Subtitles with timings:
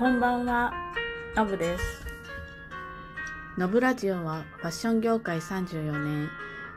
[0.00, 0.72] こんばんは、
[1.36, 2.06] のぶです。
[3.58, 6.30] のぶラジオはファッション業界34年、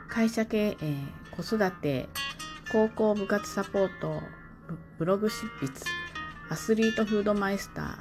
[0.09, 0.97] 会社経営、
[1.31, 2.09] 子育て、
[2.73, 4.21] 高校部活サポート、
[4.97, 5.71] ブログ執筆、
[6.49, 7.97] アスリートフードマイスター、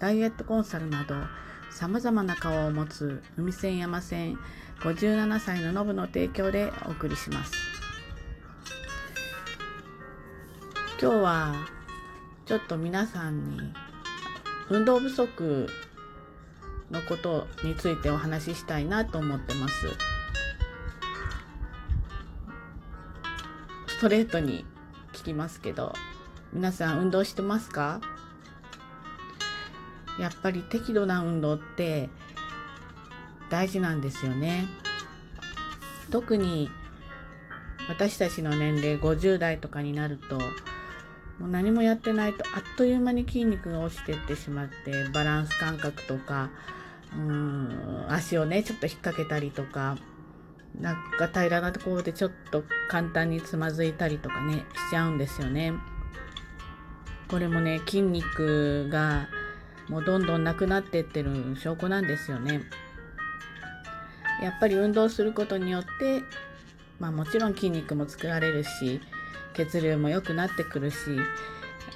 [0.00, 1.14] ダイエットコンサルなど、
[1.70, 4.40] 様々な顔を持つ海線山線
[4.80, 7.52] 57歳ののぶの提供でお送りします。
[11.00, 11.54] 今日は
[12.44, 13.72] ちょっと皆さんに
[14.70, 15.68] 運動不足
[16.90, 19.74] のことについてお話ししたいなと思ってます。
[23.86, 24.66] ストレートに
[25.12, 25.92] 聞きますけど、
[26.52, 28.00] 皆さん運動してますか？
[30.18, 32.08] やっぱり適度な運動って
[33.50, 34.66] 大事なんですよね。
[36.10, 36.70] 特に
[37.88, 40.38] 私たちの年齢50代とかになると
[41.38, 46.50] もう何もやってないとあっという間に筋肉が落ちてってしまってバランス感覚とか
[47.16, 49.96] うん足をねちょっと引っ掛けたりとか
[50.80, 55.72] なんか平らなところでちょっと簡単につまずいたりとかねしちゃうんですよね。
[57.28, 59.28] これもね筋肉が
[59.88, 62.62] もうどんどんなくなってってる証拠なんですよね。
[64.42, 66.22] やっぱり運動することによって
[66.98, 69.00] まあもちろん筋肉も作られるし
[69.54, 70.96] 血流も良くなってくるし、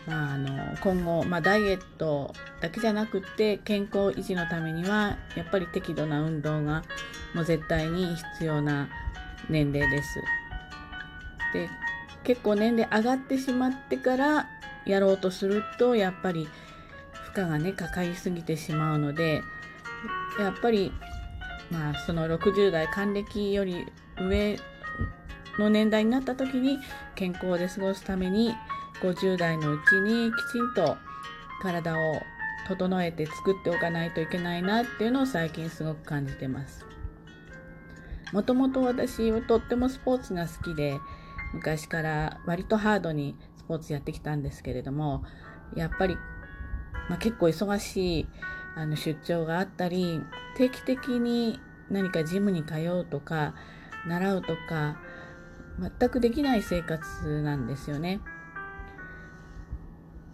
[0.07, 6.83] まあ、あの今後、まあ、ダイエットだけじゃなくって健康維持のためにはやっぱり適度な運動が
[7.35, 8.89] もう絶対に必要な
[9.51, 10.21] 年齢です。
[11.53, 11.69] で
[12.25, 14.49] 結構年齢上がってしまってから
[14.87, 16.49] やろうとするとやっぱり
[17.35, 19.43] 負荷がねかかりすぎてしまうので
[20.39, 20.93] やっぱり
[21.71, 23.87] まあその60代還暦より
[24.19, 24.59] 上
[25.59, 26.79] の年代になった時に
[27.15, 28.55] 健康で過ごすために
[29.03, 30.97] 50代のうちにきちんと
[31.63, 31.97] 体を
[32.69, 36.87] 整えて作っておかないといけないなっていうのを最近すごく感じてます。
[38.33, 40.99] もともと私はとってもスポーツが好きで
[41.55, 45.25] 昔から割とハードにスポーツやってきたんですけれども
[45.75, 46.17] やっぱり、
[47.09, 48.29] まあ、結構忙しい
[48.77, 50.21] あの出張があったり
[50.57, 51.59] 定期的に
[51.91, 53.55] 何かジムに通うとか
[54.07, 54.99] 習うとか
[55.81, 58.21] 全くできない生活なんですよね。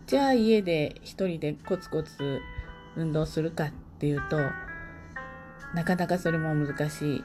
[0.06, 2.40] じゃあ家で一人でコツコツ
[2.96, 4.38] 運動するかっていうと
[5.74, 7.24] なかなかそれも難しい。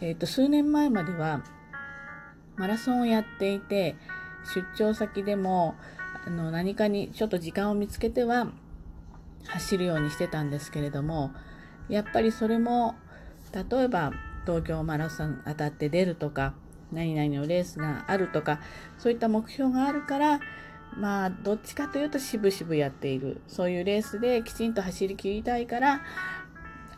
[0.00, 1.42] えっ、ー、と数年前までは
[2.56, 3.96] マラソンをやっていて
[4.54, 5.74] 出張先でも
[6.26, 8.48] あの何かにちょっと時間を見つけては
[9.46, 11.32] 走るようにしてたんですけれども
[11.88, 12.94] やっぱりそれも
[13.52, 14.12] 例えば
[14.46, 16.54] 東京マラソン当たって出るとか
[16.92, 18.60] 何々のレースがあるとか
[18.98, 20.40] そういった目標があるから
[20.96, 26.02] まあどっちかというと渋々やっているそういうレースできちんと走り切りたいから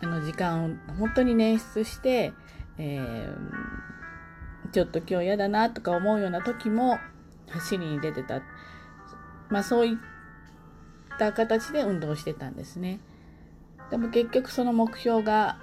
[0.00, 2.32] あの時間を本当に捻出して、
[2.78, 6.98] えー、ちょっと今日嫌だなとか思うような時も
[7.50, 8.42] 走りに出てた
[9.50, 9.96] まあそういっ
[11.18, 13.00] た形で運動してたんですね。
[13.90, 15.58] でも結局その目標が、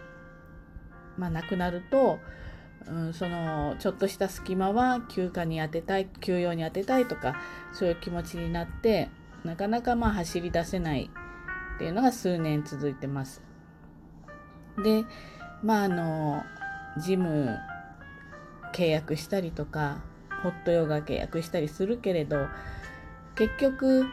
[1.18, 2.20] まあ、なくなると
[2.88, 7.36] うん、そのちょっとした隙間は休暇に当てたい休養に当てたいとか
[7.74, 9.10] そういう気持ちになって
[9.44, 11.10] なかなかまあ走り出せない
[11.76, 13.42] っていうのが数年続いてます。
[14.84, 15.06] で
[15.64, 16.44] まああの
[16.98, 17.58] ジム
[18.74, 20.02] 契約したりとか
[20.44, 22.48] ホットヨガ契約したりするけれど
[23.36, 24.06] 結局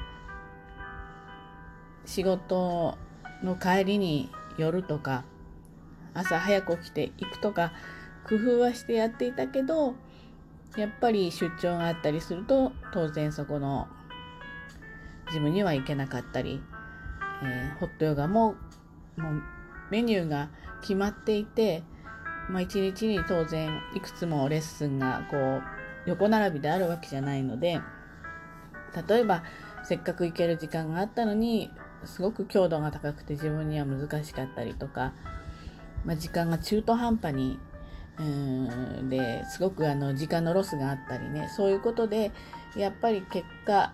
[2.05, 2.97] 仕事
[3.43, 5.25] の帰りに夜とか
[6.15, 7.73] 朝早く起きて行くとか
[8.29, 9.95] 工夫はしてやっていたけど
[10.77, 13.89] やっぱり出張があったりすると当然そこの
[15.33, 16.61] ジムには行けなかったり、
[17.43, 18.57] えー、ホットヨガも
[19.17, 19.43] もう
[19.91, 20.51] メニューが
[20.81, 21.83] 決まっていて、
[22.51, 25.63] まあ、一日に当然いくつもレッスンがこう
[26.07, 27.81] 横並びであるわけじゃないので
[29.09, 29.43] 例えば
[29.85, 31.71] せっかく行ける時間があったのに
[32.05, 35.13] すごく強度が高くて自分には難しかったりとか、
[36.05, 37.59] まあ、時間が中途半端に
[38.19, 42.33] うんですごくあの時間のロスがあったりねそういうことで
[42.77, 43.93] やっぱり結果、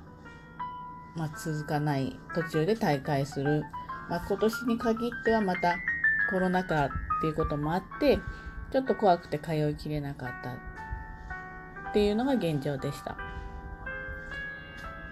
[1.17, 3.65] まあ、続かない途中で大会する、
[4.09, 5.77] まあ、今年に限ってはまた
[6.31, 6.91] コロナ禍っ
[7.21, 8.19] ていうこともあって
[8.71, 10.53] ちょっと怖くて通いきれなかった
[11.91, 13.17] っていうのが現状でした。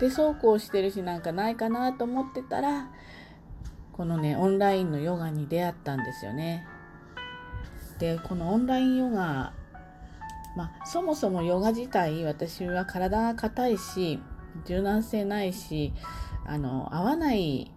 [0.00, 2.88] でそうこうしてるしなんかないかなと思ってたら
[3.92, 6.66] このねオンラインのヨガに出会ったんですよね。
[8.00, 9.52] でこのオンラインヨガ、
[10.56, 14.18] まあ、そもそもヨガ自体私は体が硬いし
[14.64, 15.92] 柔軟性ないし
[16.46, 17.72] あの合わない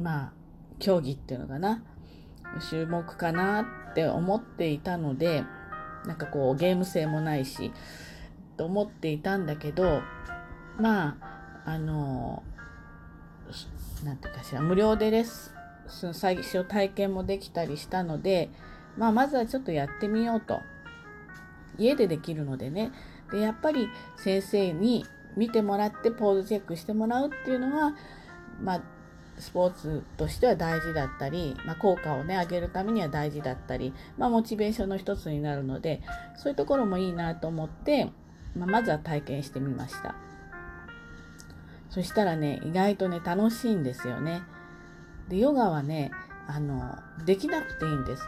[0.00, 0.32] まあ
[0.78, 1.84] 競技っていうのかな。
[2.68, 5.44] 種目かなって思っていたので
[6.06, 7.72] なんかこうゲーム性もないし
[8.56, 10.02] と思っていたんだけど
[10.78, 11.16] ま
[11.64, 12.42] ああの
[14.04, 15.54] なんていうかしら無料でレッス
[16.08, 18.50] ン最初体験もできたりしたので、
[18.96, 20.60] まあ、まずはちょっとやってみようと。
[21.78, 22.92] 家でできるのでね。
[23.30, 25.06] でやっぱり先生に
[25.36, 27.94] 見てもらってポーズチェックしてもらうっていうのが、
[28.60, 28.82] まあ、
[29.38, 36.02] スポーツとしては大事だったり、まあ、効果をね上げるためには大事だったり、まあ、モチベーションの一つになるので
[36.36, 38.10] そういうところもいいなと思って、
[38.54, 40.14] まあ、まずは体験してみました。
[41.88, 44.42] そしたらね意外とね楽しいんですよね。
[45.28, 46.10] でヨガはね
[46.46, 48.22] あのできなくていいんです、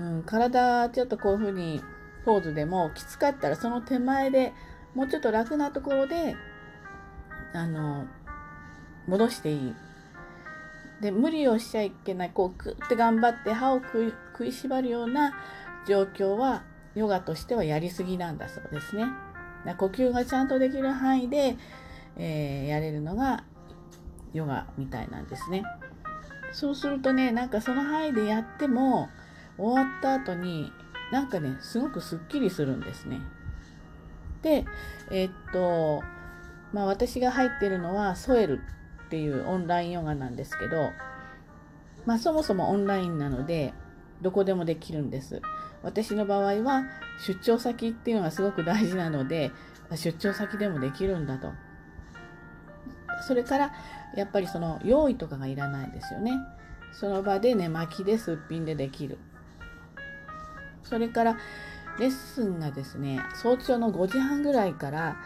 [0.00, 1.82] うん、体ちょっとこういうふうに
[2.24, 4.54] ポーズでもきつかったらその手前で
[4.94, 6.36] もうちょっと楽なところで
[7.52, 8.06] あの
[9.06, 9.74] 戻していい
[11.02, 15.34] で無理をしちゃいけないこうグッて頑張って歯を食いしばるような
[15.86, 16.64] 状況は
[16.94, 19.06] ヨガとしてはやりすぎなんだそうですね。
[19.78, 21.56] 呼吸がちゃんとできる範囲で、
[22.16, 23.44] えー、やれるのが
[24.32, 25.62] ヨガみたいなんですね。
[26.52, 29.08] そうするとねなんかその範囲でやっても
[29.60, 30.72] 終わった後に
[31.12, 33.20] なんかねすごくすっきりするんですね。
[34.42, 34.64] で
[35.10, 36.02] えー、っと
[36.72, 38.60] まあ私が入ってるのはソエル
[39.06, 40.90] っていうオンラインヨガなんですけど、
[42.06, 43.74] まあ、そもそもオンラインなので
[44.22, 45.42] どこでもできるんです。
[45.82, 46.84] 私の場合は
[47.26, 49.50] 出張先っていうのがすごく大事なので
[49.96, 51.50] 出張先でもできるんだと。
[53.26, 53.72] それから
[54.16, 56.32] やっぱりその用意とかがいらないですよね。
[56.92, 59.18] その場で寝巻きですっぴんでできる。
[60.90, 61.38] それから
[62.00, 65.16] レッスンがですね早朝の5時半ぐらいから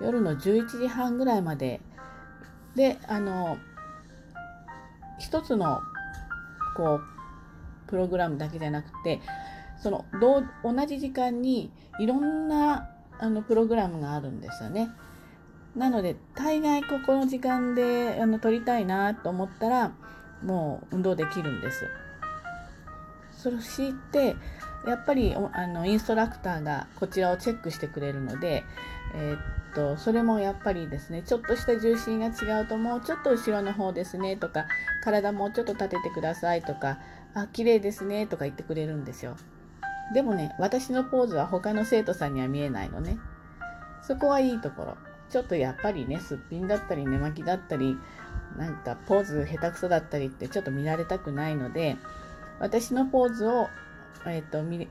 [0.00, 1.80] 夜の11時半ぐらいまで
[2.74, 3.58] であの
[5.18, 5.80] 一つの
[6.76, 7.02] こう
[7.88, 9.20] プログラムだけじゃなくて
[9.82, 10.06] その
[10.64, 11.70] 同じ時間に
[12.00, 12.88] いろんな
[13.18, 14.88] あのプログラムがあるんですよね。
[15.76, 19.92] なので大概ここの時間であの撮りたいなと思ったら
[20.42, 21.86] もう運動できるんです。
[23.32, 24.36] そして
[24.86, 28.64] やっぱりあのインストラクターがこちらをチェックしてくれるので、
[29.14, 34.66] えー、っとそれもやっぱりですねちょっとした重心が違うともうちょっと後ろの方ですねとか
[35.04, 36.98] 体もうちょっと立ててくださいとか
[37.34, 39.36] あ綺麗ですねとか言ってくれるんですよ。
[40.14, 43.18] でもね私のポーズは他の生徒さんには見えないのね。
[44.02, 44.96] そこはいいところ。
[45.30, 47.96] ちょっとやっぱりねすっぴんだったり寝巻きだったり
[48.58, 51.96] なんかポーズ下手くそだったりってちょっと見られたくないので
[52.60, 53.68] 私のポーズを
[54.26, 54.88] えっ、ー、と見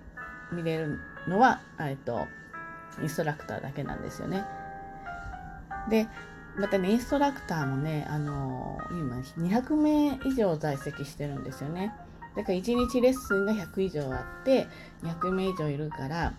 [0.51, 2.27] 見れるのは、えっ、ー、と
[3.01, 4.45] インストラクターだけなんですよね。
[5.89, 6.07] で
[6.57, 11.93] またねインストラクターもねあの今200名以上在籍してるんですよね。
[12.35, 14.67] だから1日レッスンが100以上あって
[15.03, 16.33] 200名以上いるから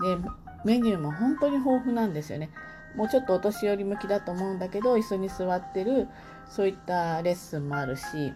[0.00, 0.16] で
[0.64, 2.50] メニューも本当に豊富なんですよね。
[2.96, 6.08] もうちょっとお年寄り向きだと思うんだけど椅子に座ってる
[6.48, 8.32] そういったレッスンもあるし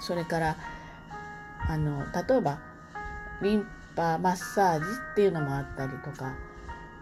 [0.00, 0.56] それから
[1.68, 2.58] あの例えば
[3.42, 3.66] リン
[3.96, 6.34] パマッサージっていうのもあったりとか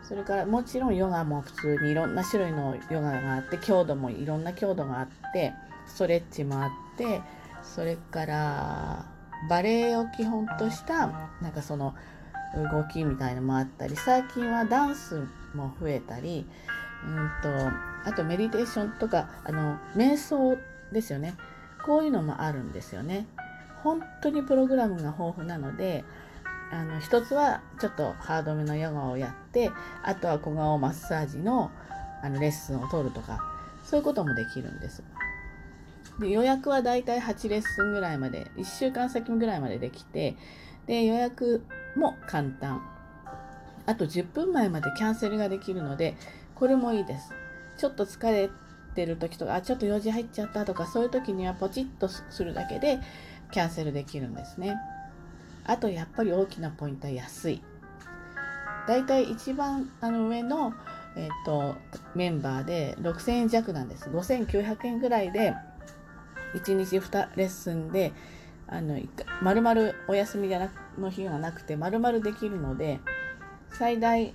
[0.02, 5.53] それからもちろんヨガも普通にいろんな種類のヨガがあって強度もいろんな強度があって
[5.86, 7.20] ストレッチもあって
[7.62, 9.06] それから
[9.48, 11.08] バレエを基本とした
[11.43, 11.94] なんかその
[12.72, 16.46] 動きみたいのもあったり最近はダンスも増えたり
[17.05, 17.48] うんと
[18.05, 20.56] あとメディテーションとかあの瞑想
[20.93, 21.36] ですよね。
[21.84, 23.27] こういうのもあるんですよね。
[23.82, 26.05] 本当にプログラムが豊富なので
[26.70, 29.70] あの一つはちょっとハードめのヨガをやって
[30.03, 31.70] あとは小顔マッサージの
[32.22, 33.41] あのレッスンを取るとか
[33.84, 35.03] そういうこともできるんです。
[36.20, 40.37] で予約はだいたい8レッスンぐらいまで1週間先ぐらいまでできて
[40.87, 41.65] で予約
[41.96, 42.82] も簡単。
[43.87, 46.17] あと10分前までキャンセルができるので
[46.55, 47.32] これもいいです。
[47.79, 48.51] ちょっと疲れ
[48.94, 52.98] てる時とかあちょっと用事入っちゃったとかそういう時にはポチッとするだけで
[53.53, 54.77] キャンセルできるんですね。
[55.69, 57.63] あとやっぱり大きなポイントは安い。
[58.89, 60.72] だいたい一番あの上の、
[61.15, 61.77] えーと、
[62.15, 64.08] メンバーで6000円弱なんです。
[64.08, 65.55] 5900円ぐらいで
[66.55, 68.13] 1日2レッスンで
[68.67, 68.98] あの
[69.43, 73.01] 丸々お休みじゃなの日がなくて丸々できるので
[73.79, 74.34] 最大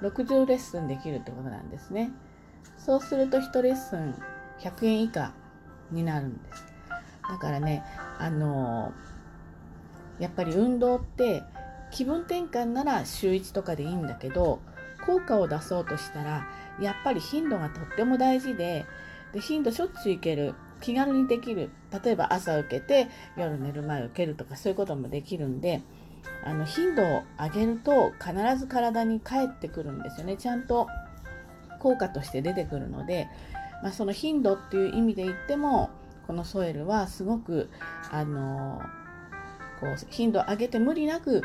[0.00, 2.10] 60レッスンできるってことなんですね。
[2.78, 4.14] そうすると1レッスン
[4.60, 5.34] 100円以下
[5.90, 6.64] になるんです。
[7.28, 7.84] だからね、
[8.18, 9.13] あのー
[10.18, 11.42] やっぱり運動って
[11.90, 14.60] 気分転換なら週1とかでいいんだけど
[15.06, 16.46] 効果を出そうとしたら
[16.80, 18.86] やっぱり頻度がとっても大事で
[19.32, 21.70] で頻度しょっちゅう行ける気軽にできる
[22.04, 25.82] 例えば朝受けて夜寝る前受けるとかそういうこともできるんで
[26.44, 30.36] あの頻度を上げると必ず体に返ってくるんですよね。
[30.36, 30.88] ちゃんと
[31.78, 33.28] 効果として出てくるので、
[33.82, 35.90] まあ、その頻度っていう意味で言っても
[36.26, 37.70] このソエルはすごく
[38.10, 38.80] あの
[39.84, 41.42] こう頻度を上げて無理なく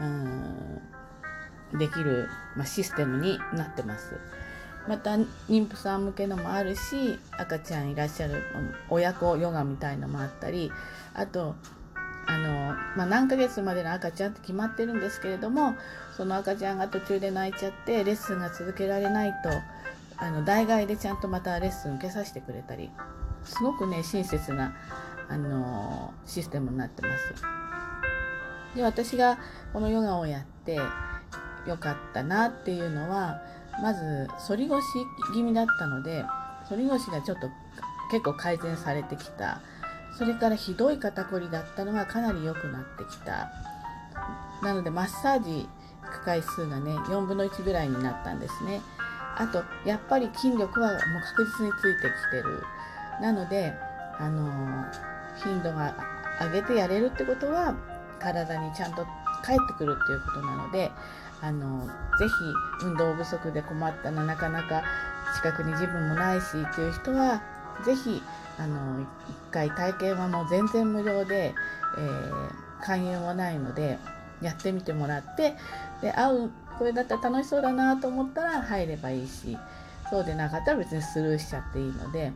[0.00, 4.16] うんできる、まあ、システムになってます。
[4.88, 5.12] また
[5.48, 8.42] 妊婦さん向けのもあるし赤ちゃんいらっしゃる
[8.88, 10.72] 親子ヨガみたいのもあったり
[11.12, 11.54] あと
[12.26, 15.74] あの、まあ、何ヶ月までの赤ちゃんって決まってるんですけれども
[16.16, 19.50] その赤ちゃんが途中で泣いちゃってレッスンが続けられないと
[20.16, 22.88] あの代替でちゃんとまたレッスン受けさせてくれたり
[23.44, 24.74] すごくね親切な
[25.28, 27.59] あのシステムになってます。
[28.74, 29.38] で私が
[29.72, 30.76] このヨガをやって
[31.66, 33.40] よかったなっていうのは
[33.82, 34.82] まず反り腰
[35.34, 36.24] 気味だったので
[36.68, 37.48] 反り腰がちょっと
[38.10, 39.60] 結構改善されてきた。
[40.18, 43.50] それからひどい肩こりだったのがかなり良くなってきた。
[44.62, 45.66] なのでマッサージ
[46.02, 48.80] 行く回数がね4分の1ぐらいになったんですね。
[49.36, 50.98] あとやっぱり筋力はもう
[51.36, 52.62] 確実についてきてる。
[53.22, 53.72] なので
[54.18, 54.84] あの
[55.42, 55.94] 頻度が
[56.40, 57.74] 上げてやれるってことは
[58.20, 59.06] 体にちゃんと
[59.42, 60.90] 返ってくるっていうことなので
[61.40, 61.90] あのぜ
[62.80, 64.82] ひ運動不足で困ったななかなか
[65.36, 67.42] 近くに自分もないしっていう人は
[67.84, 68.22] ぜひ
[68.58, 69.06] あの1
[69.50, 71.54] 回体験はもう全然無料で、
[71.98, 73.98] えー、勧誘もないので
[74.42, 75.54] やってみてもらって
[76.02, 79.56] で合うこれだったら楽しそうだなと思ったら入ればいいし
[80.10, 82.32] そうでなかったら別にスルーしちゃっていいので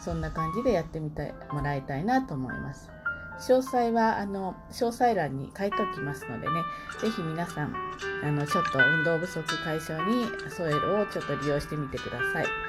[0.00, 2.97] そんな感じでやってみてもらいたいなと思います。
[3.38, 6.62] 詳細はあの詳細欄に書いておきますのでね、
[7.00, 7.74] 是非皆さん
[8.24, 12.67] あのちょっと運動不足解消にソエルをちょっと利用してみてください。